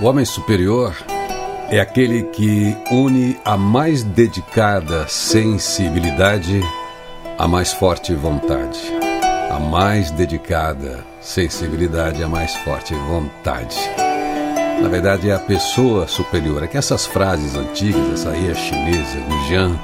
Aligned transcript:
O 0.00 0.04
homem 0.04 0.24
superior 0.24 0.96
é 1.68 1.80
aquele 1.80 2.22
que 2.22 2.76
une 2.88 3.36
a 3.44 3.56
mais 3.56 4.04
dedicada 4.04 5.08
sensibilidade 5.08 6.62
à 7.36 7.48
mais 7.48 7.72
forte 7.72 8.14
vontade. 8.14 8.78
A 9.50 9.58
mais 9.58 10.12
dedicada 10.12 11.04
sensibilidade 11.20 12.22
à 12.22 12.28
mais 12.28 12.54
forte 12.58 12.94
vontade. 12.94 13.76
Na 14.80 14.88
verdade, 14.88 15.30
é 15.30 15.34
a 15.34 15.38
pessoa 15.40 16.06
superior. 16.06 16.62
É 16.62 16.68
que 16.68 16.78
essas 16.78 17.04
frases 17.04 17.56
antigas, 17.56 18.20
essa 18.20 18.30
aí 18.30 18.52
é 18.52 18.54
chinesa, 18.54 19.18
Gujian, 19.28 19.76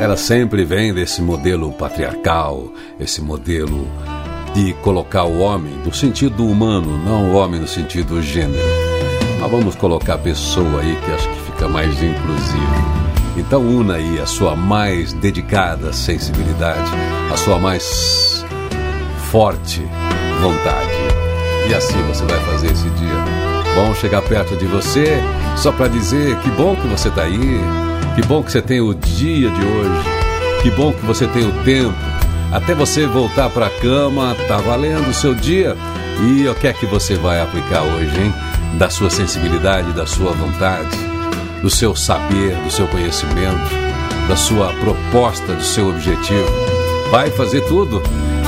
ela 0.00 0.16
sempre 0.16 0.64
vem 0.64 0.92
desse 0.92 1.22
modelo 1.22 1.70
patriarcal, 1.70 2.72
esse 2.98 3.22
modelo 3.22 3.86
de 4.52 4.72
colocar 4.82 5.22
o 5.22 5.38
homem 5.38 5.74
no 5.84 5.94
sentido 5.94 6.44
humano, 6.44 6.98
não 6.98 7.30
o 7.30 7.36
homem 7.36 7.60
no 7.60 7.68
sentido 7.68 8.20
gênero. 8.20 8.88
Mas 9.40 9.50
vamos 9.50 9.76
colocar 9.76 10.18
pessoa 10.18 10.80
aí 10.80 10.96
que 11.04 11.12
acho 11.12 11.28
que 11.28 11.40
fica 11.52 11.68
mais 11.68 12.02
inclusivo. 12.02 12.98
Então 13.36 13.62
una 13.62 13.94
aí 13.94 14.18
a 14.18 14.26
sua 14.26 14.56
mais 14.56 15.12
dedicada 15.12 15.92
sensibilidade, 15.92 16.90
a 17.32 17.36
sua 17.36 17.58
mais 17.58 18.44
forte 19.30 19.86
vontade. 20.40 20.98
E 21.68 21.74
assim 21.74 22.02
você 22.08 22.24
vai 22.24 22.40
fazer 22.40 22.72
esse 22.72 22.90
dia. 22.90 23.38
Bom 23.74 23.94
chegar 23.94 24.22
perto 24.22 24.56
de 24.56 24.66
você 24.66 25.22
só 25.56 25.70
para 25.70 25.86
dizer 25.86 26.36
que 26.38 26.50
bom 26.50 26.74
que 26.74 26.88
você 26.88 27.08
está 27.08 27.22
aí, 27.22 27.60
que 28.16 28.26
bom 28.26 28.42
que 28.42 28.50
você 28.50 28.60
tem 28.60 28.80
o 28.80 28.92
dia 28.92 29.50
de 29.50 29.64
hoje, 29.64 30.08
que 30.62 30.70
bom 30.72 30.92
que 30.92 31.06
você 31.06 31.26
tem 31.28 31.46
o 31.46 31.52
tempo. 31.64 31.94
Até 32.50 32.74
você 32.74 33.06
voltar 33.06 33.50
para 33.50 33.66
a 33.66 33.70
cama, 33.70 34.34
tá 34.48 34.56
valendo 34.56 35.10
o 35.10 35.14
seu 35.14 35.34
dia. 35.34 35.76
E 36.20 36.48
o 36.48 36.54
que 36.54 36.66
é 36.66 36.72
que 36.72 36.86
você 36.86 37.14
vai 37.14 37.40
aplicar 37.40 37.82
hoje, 37.82 38.20
hein? 38.20 38.34
Da 38.74 38.90
sua 38.90 39.10
sensibilidade, 39.10 39.92
da 39.92 40.06
sua 40.06 40.32
vontade, 40.32 40.96
do 41.62 41.70
seu 41.70 41.94
saber, 41.94 42.54
do 42.64 42.70
seu 42.70 42.86
conhecimento, 42.88 43.70
da 44.28 44.36
sua 44.36 44.72
proposta, 44.74 45.54
do 45.54 45.64
seu 45.64 45.88
objetivo. 45.88 46.48
Vai 47.10 47.30
fazer 47.30 47.62
tudo. 47.62 48.02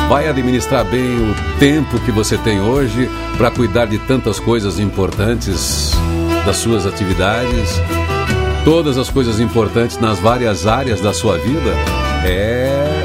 Vai 0.09 0.29
administrar 0.29 0.85
bem 0.85 1.17
o 1.19 1.35
tempo 1.59 1.99
que 2.01 2.11
você 2.11 2.37
tem 2.39 2.61
hoje 2.61 3.09
para 3.37 3.51
cuidar 3.51 3.87
de 3.87 3.99
tantas 3.99 4.41
coisas 4.41 4.79
importantes 4.79 5.93
das 6.45 6.57
suas 6.57 6.85
atividades, 6.85 7.81
todas 8.65 8.99
as 8.99 9.09
coisas 9.09 9.39
importantes 9.39 9.99
nas 9.99 10.19
várias 10.19 10.67
áreas 10.67 11.01
da 11.01 11.13
sua 11.13 11.39
vida. 11.39 11.71
É. 12.25 13.00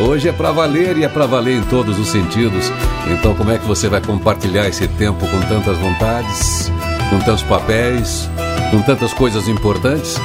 Hoje 0.00 0.30
é 0.30 0.32
para 0.32 0.50
valer 0.50 0.96
e 0.96 1.04
é 1.04 1.08
para 1.08 1.26
valer 1.26 1.58
em 1.58 1.62
todos 1.62 1.98
os 1.98 2.08
sentidos. 2.08 2.72
Então, 3.06 3.34
como 3.34 3.50
é 3.50 3.58
que 3.58 3.66
você 3.66 3.86
vai 3.86 4.00
compartilhar 4.00 4.66
esse 4.66 4.88
tempo 4.88 5.26
com 5.26 5.40
tantas 5.42 5.76
vontades, 5.76 6.72
com 7.10 7.18
tantos 7.18 7.42
papéis, 7.42 8.28
com 8.70 8.80
tantas 8.80 9.12
coisas 9.12 9.46
importantes? 9.46 10.16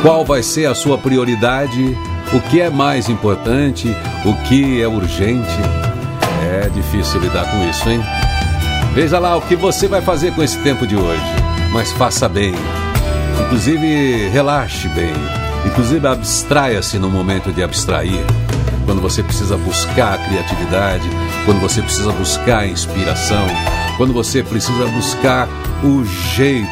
Qual 0.00 0.24
vai 0.24 0.42
ser 0.42 0.64
a 0.64 0.74
sua 0.74 0.96
prioridade? 0.96 1.96
O 2.32 2.40
que 2.40 2.62
é 2.62 2.70
mais 2.70 3.10
importante? 3.10 3.94
O 4.24 4.34
que 4.48 4.80
é 4.80 4.88
urgente? 4.88 5.58
É 6.50 6.70
difícil 6.70 7.20
lidar 7.20 7.50
com 7.50 7.68
isso, 7.68 7.90
hein? 7.90 8.02
Veja 8.94 9.18
lá 9.18 9.36
o 9.36 9.42
que 9.42 9.54
você 9.54 9.86
vai 9.88 10.00
fazer 10.00 10.32
com 10.32 10.42
esse 10.42 10.58
tempo 10.60 10.86
de 10.86 10.96
hoje, 10.96 11.22
mas 11.70 11.92
faça 11.92 12.30
bem. 12.30 12.54
Inclusive, 13.44 14.30
relaxe 14.30 14.88
bem. 14.88 15.12
Inclusive, 15.66 16.06
abstraia-se 16.06 16.98
no 16.98 17.10
momento 17.10 17.52
de 17.52 17.62
abstrair 17.62 18.24
quando 18.84 19.00
você 19.00 19.22
precisa 19.22 19.56
buscar 19.56 20.14
a 20.14 20.18
criatividade, 20.18 21.08
quando 21.44 21.60
você 21.60 21.82
precisa 21.82 22.12
buscar 22.12 22.60
a 22.60 22.66
inspiração, 22.66 23.46
quando 23.96 24.12
você 24.12 24.42
precisa 24.42 24.86
buscar 24.86 25.48
o 25.82 26.04
jeito, 26.04 26.68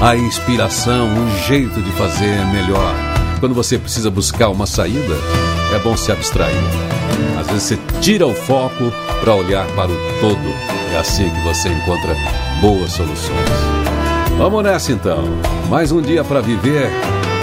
a 0.00 0.16
inspiração, 0.16 1.06
um 1.08 1.38
jeito 1.46 1.80
de 1.80 1.90
fazer 1.92 2.44
melhor. 2.46 2.94
Quando 3.40 3.54
você 3.54 3.78
precisa 3.78 4.10
buscar 4.10 4.48
uma 4.48 4.66
saída, 4.66 5.14
é 5.74 5.78
bom 5.78 5.96
se 5.96 6.10
abstrair. 6.10 6.56
Às 7.38 7.46
vezes 7.46 7.62
você 7.62 7.78
tira 8.00 8.26
o 8.26 8.34
foco 8.34 8.92
para 9.20 9.34
olhar 9.34 9.66
para 9.68 9.90
o 9.90 9.96
todo. 10.20 10.76
É 10.92 10.98
assim 10.98 11.28
que 11.28 11.40
você 11.42 11.68
encontra 11.68 12.16
boas 12.60 12.92
soluções. 12.92 13.50
Vamos 14.38 14.62
nessa 14.62 14.92
então. 14.92 15.24
Mais 15.68 15.92
um 15.92 16.00
dia 16.00 16.24
para 16.24 16.40
viver 16.40 16.90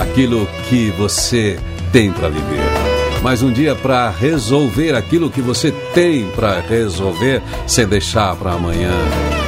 aquilo 0.02 0.48
que 0.70 0.92
você 0.92 1.60
tem 1.92 2.12
para 2.12 2.30
viver 2.30 2.83
mais 3.24 3.42
um 3.42 3.50
dia 3.50 3.74
para 3.74 4.10
resolver 4.10 4.94
aquilo 4.94 5.32
que 5.32 5.42
você 5.42 5.72
tem 5.94 6.28
para 6.32 6.60
resolver 6.60 7.42
sem 7.66 7.88
deixar 7.88 8.36
para 8.36 8.52
amanhã. 8.52 8.92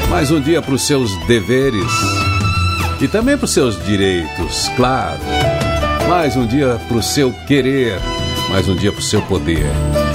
Mais 0.10 0.32
um 0.32 0.40
dia 0.40 0.62
para 0.62 0.74
os 0.74 0.88
seus 0.88 1.14
deveres 1.26 1.92
e 3.02 3.08
também 3.10 3.38
para 3.38 3.44
os 3.44 3.52
seus 3.52 3.84
direitos, 3.84 4.72
claro. 4.78 5.20
Mais 6.08 6.38
um 6.38 6.48
dia 6.48 6.80
para 6.88 6.98
o 6.98 7.04
seu 7.04 7.34
querer, 7.46 8.00
mais 8.50 8.70
um 8.70 8.76
dia 8.76 8.94
para 8.94 9.02
o 9.02 9.04
seu 9.04 9.22
poder, 9.24 9.68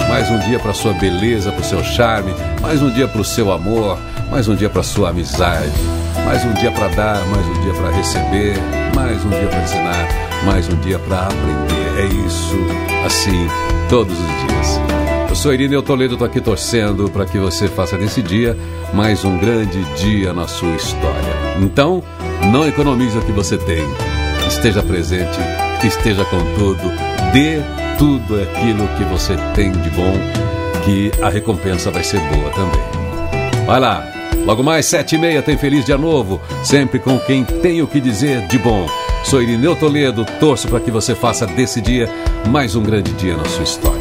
mais 0.09 0.31
um 0.31 0.39
dia 0.39 0.59
para 0.59 0.71
a 0.71 0.75
sua 0.75 0.95
beleza, 0.95 1.53
para 1.53 1.61
o 1.61 1.65
seu 1.65 1.85
charme, 1.85 2.33
mais 2.63 2.81
um 2.81 2.91
dia 2.91 3.07
para 3.07 3.21
o 3.21 3.25
seu 3.25 3.53
amor, 3.53 3.99
mais 4.31 4.49
um 4.49 4.55
dia 4.55 4.71
para 4.71 4.81
a 4.81 4.85
sua 4.85 5.11
amizade, 5.11 5.71
mais 6.25 6.43
um 6.47 6.55
dia 6.55 6.71
para 6.71 6.89
dar, 6.89 7.27
mais 7.27 7.47
um 7.47 7.61
dia 7.61 7.75
para 7.75 7.91
receber, 7.91 8.55
mais 8.95 9.23
um 9.23 9.29
dia 9.29 9.49
para 9.49 9.63
ensinar, 9.63 10.09
mais 10.47 10.67
um 10.67 10.77
dia 10.77 10.99
para 11.01 11.27
aprender. 11.27 11.80
É 12.01 12.07
isso, 12.07 12.57
assim, 13.05 13.47
todos 13.91 14.19
os 14.19 14.27
dias. 14.27 14.81
Eu 15.29 15.37
sou 15.37 15.53
Irineu 15.53 15.83
Toledo, 15.83 16.15
estou 16.15 16.27
aqui 16.27 16.41
torcendo 16.41 17.11
para 17.11 17.27
que 17.27 17.37
você 17.37 17.69
faça 17.69 17.99
desse 17.99 18.23
dia 18.23 18.57
mais 18.95 19.23
um 19.23 19.37
grande 19.37 19.85
dia 19.97 20.33
na 20.33 20.49
sua 20.49 20.75
história. 20.77 21.35
Então, 21.61 22.03
não 22.51 22.67
economize 22.67 23.19
o 23.19 23.21
que 23.21 23.33
você 23.33 23.59
tem. 23.59 23.85
Esteja 24.49 24.83
presente, 24.83 25.39
esteja 25.85 26.25
com 26.25 26.39
tudo, 26.55 26.91
dê 27.35 27.61
tudo 27.99 28.41
aquilo 28.41 28.89
que 28.97 29.05
você 29.05 29.37
tem 29.55 29.71
de 29.71 29.91
bom, 29.91 30.15
que 30.83 31.13
a 31.23 31.29
recompensa 31.29 31.91
vai 31.91 32.03
ser 32.03 32.21
boa 32.21 32.49
também. 32.53 33.67
Vai 33.67 33.79
lá, 33.79 34.11
logo 34.47 34.63
mais 34.63 34.87
sete 34.87 35.17
e 35.17 35.19
meia 35.19 35.43
tem 35.43 35.59
Feliz 35.59 35.85
Dia 35.85 35.99
Novo, 35.99 36.41
sempre 36.65 36.99
com 36.99 37.19
quem 37.19 37.45
tem 37.45 37.83
o 37.83 37.87
que 37.87 38.01
dizer 38.01 38.47
de 38.47 38.59
bom. 38.59 38.87
Sou 39.25 39.41
Irineu 39.41 39.77
Toledo, 39.77 40.25
torço 40.41 40.67
para 40.69 40.81
que 40.81 40.91
você 40.91 41.15
faça 41.15 41.47
desse 41.47 41.81
dia 41.81 42.09
mais 42.49 42.75
um 42.75 42.83
grande 42.83 43.13
dia 43.13 43.37
na 43.37 43.45
sua 43.45 43.63
história. 43.63 44.01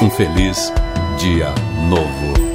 Um 0.00 0.08
feliz 0.08 0.72
dia 1.18 1.52
novo. 1.88 2.53